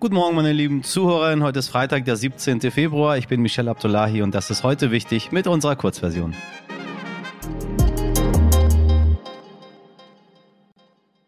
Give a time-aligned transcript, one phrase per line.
[0.00, 1.42] Guten Morgen, meine lieben Zuhörerinnen.
[1.42, 2.60] Heute ist Freitag, der 17.
[2.70, 3.18] Februar.
[3.18, 6.36] Ich bin Michelle Abdullahi und das ist heute wichtig mit unserer Kurzversion.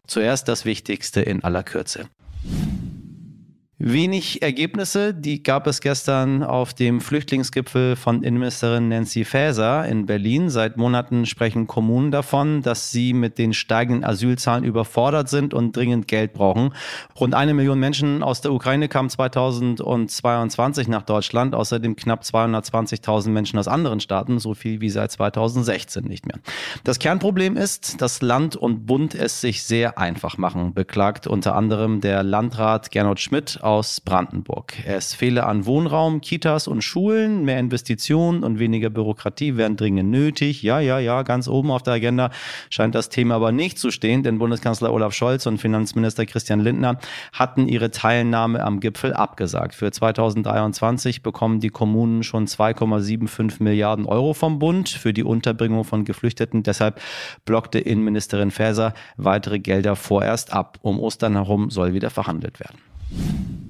[0.07, 2.09] Zuerst das Wichtigste in aller Kürze.
[3.83, 10.51] Wenig Ergebnisse, die gab es gestern auf dem Flüchtlingsgipfel von Innenministerin Nancy Faeser in Berlin.
[10.51, 16.09] Seit Monaten sprechen Kommunen davon, dass sie mit den steigenden Asylzahlen überfordert sind und dringend
[16.09, 16.75] Geld brauchen.
[17.19, 23.59] Rund eine Million Menschen aus der Ukraine kamen 2022 nach Deutschland, außerdem knapp 220.000 Menschen
[23.59, 26.37] aus anderen Staaten, so viel wie seit 2016 nicht mehr.
[26.85, 32.03] Das Kernproblem ist, dass Land und Bund es sich sehr einfach machen, beklagt unter anderem
[32.03, 34.75] der Landrat Gernot Schmidt aus Brandenburg.
[34.85, 40.61] Es fehle an Wohnraum, Kitas und Schulen, mehr Investitionen und weniger Bürokratie wären dringend nötig.
[40.65, 42.31] Ja, ja, ja, ganz oben auf der Agenda
[42.69, 46.99] scheint das Thema aber nicht zu stehen, denn Bundeskanzler Olaf Scholz und Finanzminister Christian Lindner
[47.33, 49.77] hatten ihre Teilnahme am Gipfel abgesagt.
[49.77, 56.05] Für 2023 bekommen die Kommunen schon 2,75 Milliarden Euro vom Bund für die Unterbringung von
[56.05, 56.65] Geflüchteten.
[56.65, 57.01] Deshalb
[57.45, 60.79] blockte Innenministerin Faeser weitere Gelder vorerst ab.
[60.83, 62.90] Um Ostern herum soll wieder verhandelt werden.
[63.11, 63.70] you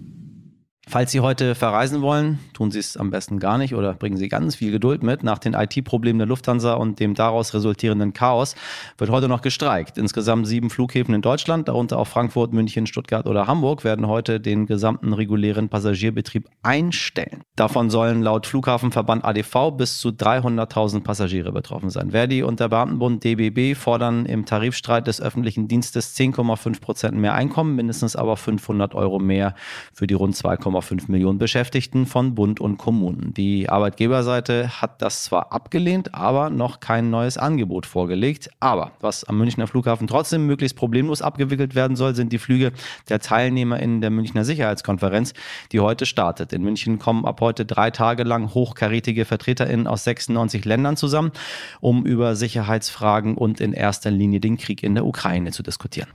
[0.91, 4.29] Falls Sie heute verreisen wollen, tun Sie es am besten gar nicht oder bringen Sie
[4.29, 5.23] ganz viel Geduld mit.
[5.23, 8.57] Nach den IT-Problemen der Lufthansa und dem daraus resultierenden Chaos
[8.99, 9.99] wird heute noch gestreikt.
[9.99, 14.67] Insgesamt sieben Flughäfen in Deutschland, darunter auch Frankfurt, München, Stuttgart oder Hamburg, werden heute den
[14.67, 17.45] gesamten regulären Passagierbetrieb einstellen.
[17.55, 22.11] Davon sollen laut Flughafenverband ADV bis zu 300.000 Passagiere betroffen sein.
[22.11, 27.77] Verdi und der Beamtenbund DBB fordern im Tarifstreit des öffentlichen Dienstes 10,5 Prozent mehr Einkommen,
[27.77, 29.55] mindestens aber 500 Euro mehr
[29.93, 33.35] für die rund 2,5 1,5 Millionen Beschäftigten von Bund und Kommunen.
[33.35, 38.51] Die Arbeitgeberseite hat das zwar abgelehnt, aber noch kein neues Angebot vorgelegt.
[38.61, 42.73] Aber was am Münchner Flughafen trotzdem möglichst problemlos abgewickelt werden soll, sind die Flüge
[43.09, 45.35] der Teilnehmer in der Münchner Sicherheitskonferenz,
[45.73, 46.53] die heute startet.
[46.53, 51.33] In München kommen ab heute drei Tage lang hochkarätige VertreterInnen aus 96 Ländern zusammen,
[51.81, 56.09] um über Sicherheitsfragen und in erster Linie den Krieg in der Ukraine zu diskutieren.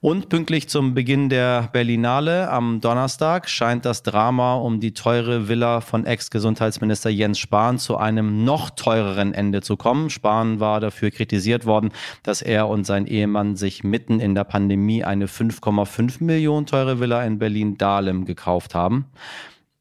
[0.00, 5.80] Und pünktlich zum Beginn der Berlinale am Donnerstag scheint das Drama um die teure Villa
[5.80, 10.08] von Ex-Gesundheitsminister Jens Spahn zu einem noch teureren Ende zu kommen.
[10.08, 11.90] Spahn war dafür kritisiert worden,
[12.22, 17.24] dass er und sein Ehemann sich mitten in der Pandemie eine 5,5 Millionen teure Villa
[17.24, 19.06] in Berlin-Dahlem gekauft haben.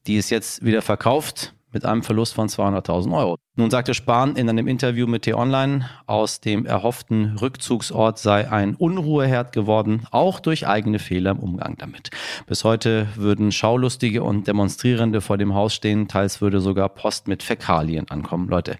[0.07, 3.37] Die ist jetzt wieder verkauft mit einem Verlust von 200.000 Euro.
[3.55, 9.51] Nun sagte Spahn in einem Interview mit T-Online, aus dem erhofften Rückzugsort sei ein Unruheherd
[9.51, 12.11] geworden, auch durch eigene Fehler im Umgang damit.
[12.45, 17.43] Bis heute würden Schaulustige und Demonstrierende vor dem Haus stehen, teils würde sogar Post mit
[17.43, 18.47] Fäkalien ankommen.
[18.47, 18.77] Leute,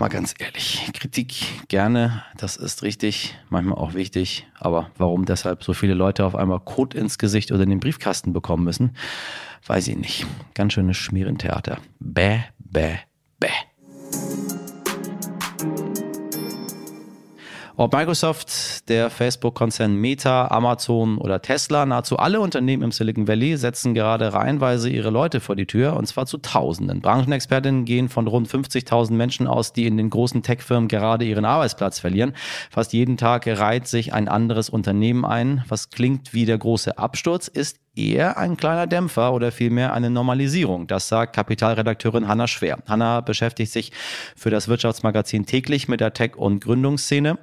[0.00, 5.74] mal ganz ehrlich, Kritik gerne, das ist richtig, manchmal auch wichtig, aber warum deshalb so
[5.74, 8.96] viele Leute auf einmal Kot ins Gesicht oder in den Briefkasten bekommen müssen,
[9.66, 10.26] weiß ich nicht.
[10.54, 11.78] Ganz schönes Schmierentheater.
[11.98, 12.96] Bäh, bäh,
[13.38, 13.48] bäh.
[17.80, 23.94] Ob Microsoft, der Facebook-Konzern Meta, Amazon oder Tesla, nahezu alle Unternehmen im Silicon Valley setzen
[23.94, 27.00] gerade reihenweise ihre Leute vor die Tür und zwar zu Tausenden.
[27.00, 31.98] Branchenexpertinnen gehen von rund 50.000 Menschen aus, die in den großen Tech-Firmen gerade ihren Arbeitsplatz
[32.00, 32.34] verlieren.
[32.70, 35.64] Fast jeden Tag reiht sich ein anderes Unternehmen ein.
[35.66, 40.86] Was klingt wie der große Absturz, ist eher ein kleiner Dämpfer oder vielmehr eine Normalisierung.
[40.86, 42.80] Das sagt Kapitalredakteurin Hanna Schwer.
[42.86, 43.92] Hanna beschäftigt sich
[44.36, 47.38] für das Wirtschaftsmagazin täglich mit der Tech- und Gründungsszene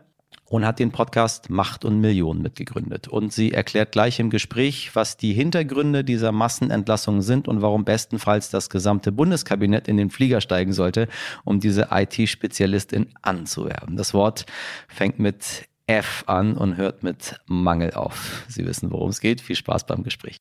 [0.50, 3.08] und hat den Podcast Macht und Millionen mitgegründet.
[3.08, 8.50] Und sie erklärt gleich im Gespräch, was die Hintergründe dieser Massenentlassungen sind und warum bestenfalls
[8.50, 11.07] das gesamte Bundeskabinett in den Flieger steigen sollte,
[11.44, 13.97] um diese IT-Spezialistin anzuwerben.
[13.97, 14.46] Das Wort
[14.88, 18.46] fängt mit F an und hört mit Mangel auf.
[18.47, 19.41] Sie wissen, worum es geht.
[19.41, 20.38] Viel Spaß beim Gespräch.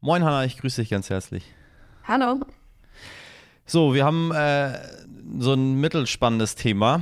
[0.00, 1.44] Moin Hanna, ich grüße dich ganz herzlich.
[2.06, 2.40] Hallo.
[3.64, 4.78] So, wir haben äh,
[5.38, 7.00] so ein mittelspannendes Thema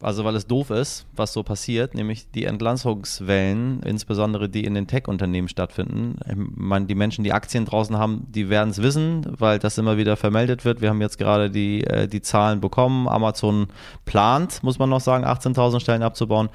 [0.00, 4.86] also weil es doof ist, was so passiert, nämlich die Entlassungswellen, insbesondere die in den
[4.86, 6.18] Tech-Unternehmen stattfinden.
[6.28, 9.96] Ich meine, die Menschen, die Aktien draußen haben, die werden es wissen, weil das immer
[9.96, 10.82] wieder vermeldet wird.
[10.82, 13.08] Wir haben jetzt gerade die, äh, die Zahlen bekommen.
[13.08, 13.68] Amazon
[14.04, 16.50] plant, muss man noch sagen, 18.000 Stellen abzubauen.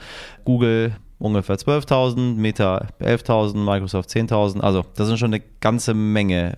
[0.45, 4.59] Google ungefähr 12.000, Meta 11.000, Microsoft 10.000.
[4.59, 6.57] Also das sind schon eine ganze Menge.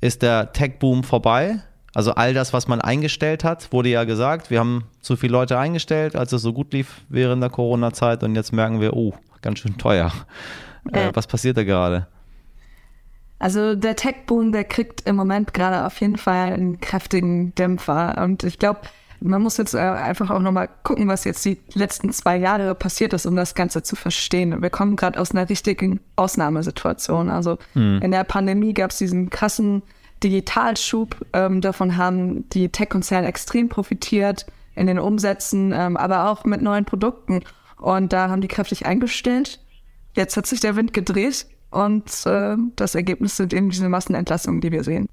[0.00, 1.62] Ist der Tech-Boom vorbei?
[1.94, 5.58] Also all das, was man eingestellt hat, wurde ja gesagt, wir haben zu viele Leute
[5.58, 9.60] eingestellt, als es so gut lief während der Corona-Zeit und jetzt merken wir, oh, ganz
[9.60, 10.12] schön teuer.
[10.92, 12.06] Äh, was passiert da gerade?
[13.38, 18.22] Also der Tech-Boom, der kriegt im Moment gerade auf jeden Fall einen kräftigen Dämpfer.
[18.22, 18.80] Und ich glaube,
[19.20, 23.12] Man muss jetzt äh, einfach auch nochmal gucken, was jetzt die letzten zwei Jahre passiert
[23.12, 24.62] ist, um das Ganze zu verstehen.
[24.62, 27.28] Wir kommen gerade aus einer richtigen Ausnahmesituation.
[27.28, 28.00] Also hm.
[28.00, 29.82] in der Pandemie gab es diesen krassen
[30.22, 31.16] Digitalschub.
[31.32, 36.84] Ähm, davon haben die Tech-Konzerne extrem profitiert in den Umsätzen, ähm, aber auch mit neuen
[36.84, 37.40] Produkten.
[37.76, 39.60] Und da haben die kräftig eingestellt.
[40.14, 44.72] Jetzt hat sich der Wind gedreht und äh, das Ergebnis sind eben diese Massenentlassungen, die
[44.72, 45.08] wir sehen.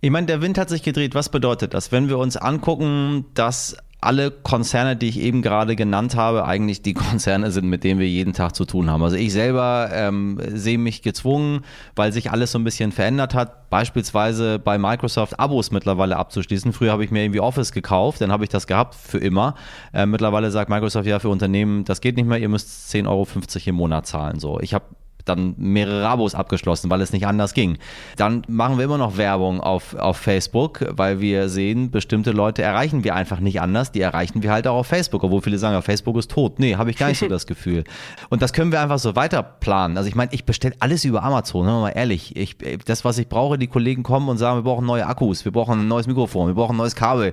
[0.00, 1.14] Ich meine, der Wind hat sich gedreht.
[1.14, 1.90] Was bedeutet das?
[1.90, 6.94] Wenn wir uns angucken, dass alle Konzerne, die ich eben gerade genannt habe, eigentlich die
[7.08, 9.02] Konzerne sind, mit denen wir jeden Tag zu tun haben.
[9.02, 11.64] Also ich selber ähm, sehe mich gezwungen,
[11.96, 16.72] weil sich alles so ein bisschen verändert hat, beispielsweise bei Microsoft Abos mittlerweile abzuschließen.
[16.72, 19.54] Früher habe ich mir irgendwie Office gekauft, dann habe ich das gehabt für immer.
[19.92, 23.26] Äh, mittlerweile sagt Microsoft ja für Unternehmen, das geht nicht mehr, ihr müsst 10,50 Euro
[23.66, 24.38] im Monat zahlen.
[24.38, 24.84] So, ich habe
[25.28, 27.78] dann mehrere Abos abgeschlossen, weil es nicht anders ging.
[28.16, 33.04] Dann machen wir immer noch Werbung auf, auf Facebook, weil wir sehen, bestimmte Leute erreichen
[33.04, 33.92] wir einfach nicht anders.
[33.92, 36.58] Die erreichen wir halt auch auf Facebook, obwohl viele sagen, Facebook ist tot.
[36.58, 37.84] Nee, habe ich gar nicht so das Gefühl.
[38.28, 39.96] Und das können wir einfach so weiter planen.
[39.96, 42.36] Also ich meine, ich bestelle alles über Amazon, ne, mal ehrlich.
[42.36, 45.52] Ich, das, was ich brauche, die Kollegen kommen und sagen, wir brauchen neue Akkus, wir
[45.52, 47.32] brauchen ein neues Mikrofon, wir brauchen ein neues Kabel.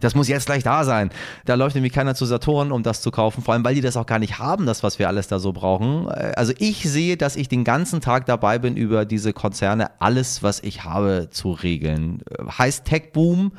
[0.00, 1.10] Das muss jetzt gleich da sein.
[1.44, 3.96] Da läuft nämlich keiner zu Saturn, um das zu kaufen, vor allem, weil die das
[3.96, 6.08] auch gar nicht haben, das, was wir alles da so brauchen.
[6.08, 10.84] Also ich sehe, ich den ganzen Tag dabei bin, über diese Konzerne alles, was ich
[10.84, 12.22] habe, zu regeln.
[12.58, 13.52] Heißt Tech Boom,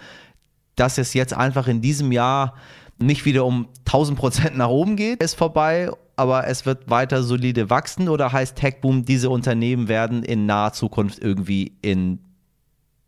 [0.75, 2.55] dass es jetzt einfach in diesem Jahr
[2.99, 7.69] nicht wieder um 1000 Prozent nach oben geht, ist vorbei, aber es wird weiter solide
[7.69, 12.19] wachsen oder heißt Tech Boom, diese Unternehmen werden in naher Zukunft irgendwie in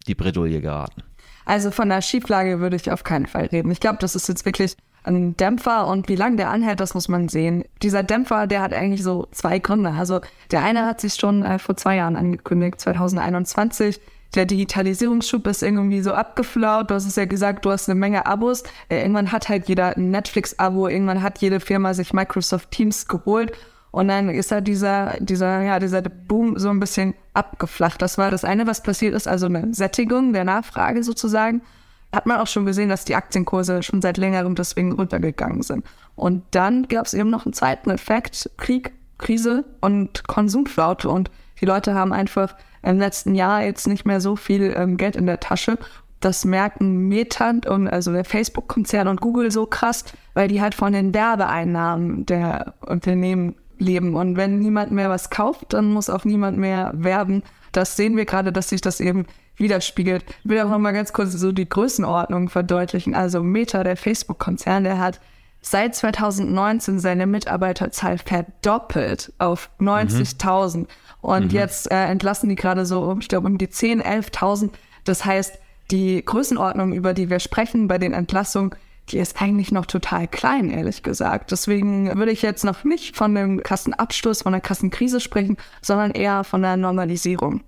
[0.08, 1.04] die Bredouille geraten?
[1.46, 3.72] Also von der Schieflage würde ich auf keinen Fall reden.
[3.72, 7.08] Ich glaube, das ist jetzt wirklich ein Dämpfer und wie lange der anhält, das muss
[7.08, 7.64] man sehen.
[7.82, 9.92] Dieser Dämpfer, der hat eigentlich so zwei Gründe.
[9.92, 14.00] Also der eine hat sich schon äh, vor zwei Jahren angekündigt, 2021.
[14.36, 16.92] Der Digitalisierungsschub ist irgendwie so abgeflaut.
[16.92, 18.64] Du hast es ja gesagt, du hast eine Menge Abos.
[18.90, 23.54] Äh, irgendwann hat halt jeder ein Netflix-Abo, irgendwann hat jede Firma sich Microsoft Teams geholt.
[23.92, 28.02] Und dann ist da dieser, dieser, ja, dieser Boom so ein bisschen abgeflacht.
[28.04, 31.62] Das war das eine, was passiert ist, also eine Sättigung der Nachfrage sozusagen
[32.12, 35.86] hat man auch schon gesehen, dass die Aktienkurse schon seit längerem deswegen runtergegangen sind.
[36.16, 41.10] Und dann gab es eben noch einen zweiten Effekt, Krieg, Krise und Konsumflaute.
[41.10, 41.30] Und
[41.62, 45.28] die Leute haben einfach im letzten Jahr jetzt nicht mehr so viel ähm, Geld in
[45.28, 45.78] der Tasche.
[46.20, 50.04] Das merken Meta und also der Facebook-Konzern und Google so krass,
[50.34, 54.16] weil die halt von den Werbeeinnahmen der Unternehmen leben.
[54.16, 57.44] Und wenn niemand mehr was kauft, dann muss auch niemand mehr werben.
[57.72, 59.26] Das sehen wir gerade, dass sich das eben
[59.60, 60.24] widerspiegelt.
[60.44, 63.16] Ich will auch noch mal ganz kurz so die Größenordnung verdeutlichen.
[63.16, 65.20] Also Meta, der Facebook-Konzern, der hat
[65.62, 70.78] seit 2019 seine Mitarbeiterzahl verdoppelt auf 90.000.
[70.78, 70.88] Mhm.
[71.22, 71.50] Und mhm.
[71.52, 74.70] jetzt äh, entlassen die gerade so, ich glaube, um die 10.000, 11.000.
[75.04, 75.60] Das heißt,
[75.92, 78.76] die Größenordnung, über die wir sprechen bei den Entlassungen,
[79.12, 81.52] die ist eigentlich noch total klein, ehrlich gesagt.
[81.52, 86.44] Deswegen würde ich jetzt noch nicht von dem Kassenabschluss, von der Kassenkrise sprechen, sondern eher
[86.44, 87.62] von der Normalisierung.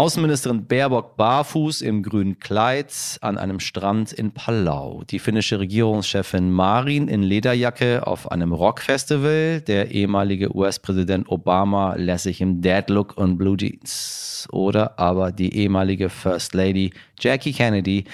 [0.00, 5.02] Außenministerin Baerbock barfuß im grünen Kleid an einem Strand in Palau.
[5.10, 9.60] Die finnische Regierungschefin Marin in Lederjacke auf einem Rockfestival.
[9.60, 14.48] Der ehemalige US-Präsident Obama lässt sich im Deadlook und Blue Jeans.
[14.50, 18.04] Oder aber die ehemalige First Lady Jackie Kennedy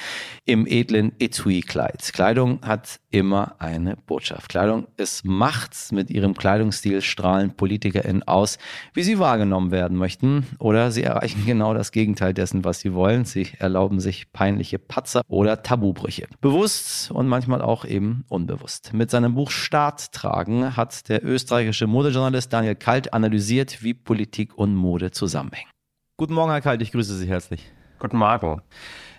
[0.44, 2.12] im edlen Etui-Kleid.
[2.12, 4.48] Kleidung hat immer eine Botschaft.
[4.48, 5.74] Kleidung ist Macht.
[5.92, 8.58] Mit ihrem Kleidungsstil strahlen PolitikerInnen aus,
[8.94, 10.46] wie sie wahrgenommen werden möchten.
[10.58, 13.24] Oder sie erreichen genau das Gegenteil dessen, was sie wollen.
[13.24, 16.26] Sie erlauben sich peinliche Patzer oder Tabubrüche.
[16.40, 18.92] Bewusst und manchmal auch eben unbewusst.
[18.92, 24.74] Mit seinem Buch Staat tragen hat der österreichische Modejournalist Daniel Kalt analysiert, wie Politik und
[24.74, 25.70] Mode zusammenhängen.
[26.16, 27.70] Guten Morgen, Herr Kalt, ich grüße Sie herzlich.
[27.98, 28.62] Guten Morgen.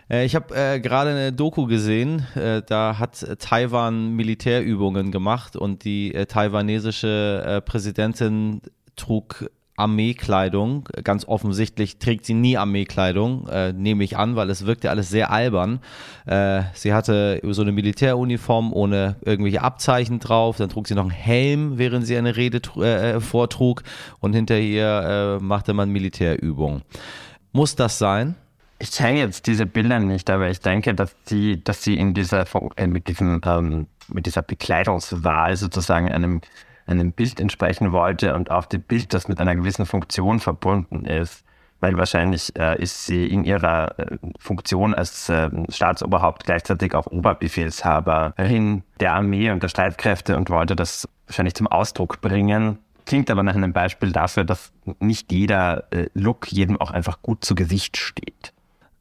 [0.09, 5.83] Äh, ich habe äh, gerade eine Doku gesehen, äh, da hat Taiwan Militärübungen gemacht und
[5.83, 8.61] die äh, taiwanesische äh, Präsidentin
[8.95, 10.89] trug Armeekleidung.
[11.03, 15.31] Ganz offensichtlich trägt sie nie Armeekleidung, äh, nehme ich an, weil es wirkte alles sehr
[15.31, 15.79] albern.
[16.25, 20.57] Äh, sie hatte so eine Militäruniform ohne irgendwelche Abzeichen drauf.
[20.57, 23.83] Dann trug sie noch einen Helm, während sie eine Rede äh, vortrug.
[24.19, 26.81] Und hinter ihr äh, machte man Militärübungen.
[27.53, 28.35] Muss das sein?
[28.79, 32.45] Ich zeige jetzt diese Bilder nicht, aber ich denke, dass sie, dass sie in dieser,
[32.75, 36.41] äh, mit, diesem, ähm, mit dieser Bekleidungswahl sozusagen einem,
[36.87, 41.43] einem Bild entsprechen wollte und auf dem Bild, das mit einer gewissen Funktion verbunden ist.
[41.79, 48.81] Weil wahrscheinlich äh, ist sie in ihrer äh, Funktion als äh, Staatsoberhaupt gleichzeitig auch Oberbefehlshaberin
[48.99, 52.79] der Armee und der Streitkräfte und wollte das wahrscheinlich zum Ausdruck bringen.
[53.05, 57.45] Klingt aber nach einem Beispiel dafür, dass nicht jeder äh, Look jedem auch einfach gut
[57.45, 58.53] zu Gesicht steht.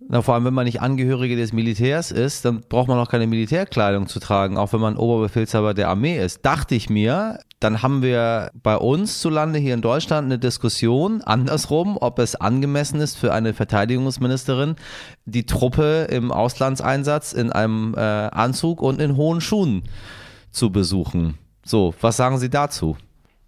[0.08, 3.26] Na, vor allem, wenn man nicht Angehörige des Militärs ist, dann braucht man auch keine
[3.26, 6.46] Militärkleidung zu tragen, auch wenn man Oberbefehlshaber der Armee ist.
[6.46, 11.22] Dachte ich mir, dann haben wir bei uns zu Lande hier in Deutschland eine Diskussion
[11.22, 14.76] andersrum, ob es angemessen ist für eine Verteidigungsministerin,
[15.24, 19.82] die Truppe im Auslandseinsatz in einem äh, Anzug und in hohen Schuhen
[20.52, 21.36] zu besuchen.
[21.64, 22.96] So, was sagen Sie dazu?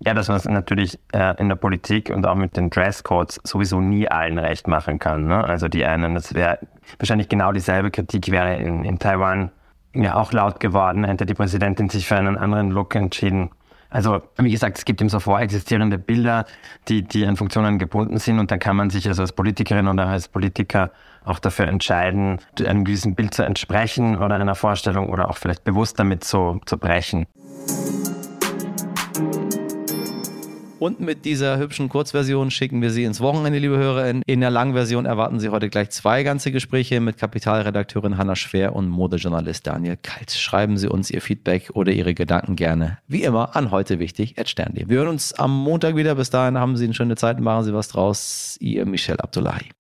[0.01, 3.81] Ja, dass man es natürlich äh, in der Politik und auch mit den Dresscodes sowieso
[3.81, 5.27] nie allen recht machen kann.
[5.27, 5.43] Ne?
[5.43, 6.61] Also die einen, das wäre
[6.99, 9.51] wahrscheinlich genau dieselbe Kritik wäre in, in Taiwan
[9.95, 13.51] ja auch laut geworden, hätte die Präsidentin sich für einen anderen Look entschieden.
[13.91, 16.45] Also, wie gesagt, es gibt eben so vorexistierende Bilder,
[16.89, 20.07] die, die an Funktionen gebunden sind und dann kann man sich also als Politikerin oder
[20.07, 20.91] als Politiker
[21.25, 25.99] auch dafür entscheiden, einem gewissen Bild zu entsprechen oder einer Vorstellung oder auch vielleicht bewusst
[25.99, 27.27] damit zu, zu brechen.
[30.79, 34.23] Und mit dieser hübschen Kurzversion schicken wir Sie ins Wochenende, liebe HörerInnen.
[34.27, 38.89] In der Langversion erwarten Sie heute gleich zwei ganze Gespräche mit Kapitalredakteurin Hanna Schwer und
[38.89, 40.31] Modejournalist Daniel Kalt.
[40.31, 44.99] Schreiben Sie uns Ihr Feedback oder Ihre Gedanken gerne, wie immer, an heute wichtig Wir
[44.99, 46.15] hören uns am Montag wieder.
[46.15, 48.57] Bis dahin haben Sie eine schöne Zeit, machen Sie was draus.
[48.61, 49.71] Ihr Michel Abdullahi.